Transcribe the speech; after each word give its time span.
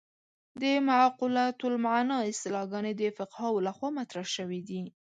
د 0.61 0.63
معقولة 0.87 1.57
المعنی 1.69 2.17
اصطلاحګانې 2.31 2.91
د 2.95 3.03
فقهاوو 3.17 3.63
له 3.67 3.71
خوا 3.77 3.89
مطرح 3.99 4.25
شوې 4.35 4.59
دي. 4.69 4.83